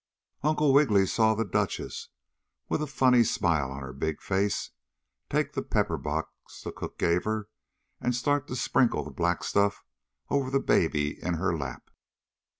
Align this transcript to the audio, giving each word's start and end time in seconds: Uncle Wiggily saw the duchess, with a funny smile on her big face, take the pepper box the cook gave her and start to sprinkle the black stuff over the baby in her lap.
Uncle 0.41 0.73
Wiggily 0.73 1.05
saw 1.05 1.35
the 1.35 1.45
duchess, 1.45 2.09
with 2.67 2.81
a 2.81 2.87
funny 2.87 3.23
smile 3.23 3.69
on 3.71 3.81
her 3.83 3.93
big 3.93 4.19
face, 4.19 4.71
take 5.29 5.53
the 5.53 5.61
pepper 5.61 5.95
box 5.95 6.61
the 6.63 6.71
cook 6.71 6.97
gave 6.97 7.23
her 7.25 7.49
and 7.99 8.15
start 8.15 8.47
to 8.47 8.55
sprinkle 8.55 9.03
the 9.03 9.11
black 9.11 9.43
stuff 9.43 9.83
over 10.31 10.49
the 10.49 10.59
baby 10.59 11.21
in 11.23 11.35
her 11.35 11.55
lap. 11.55 11.91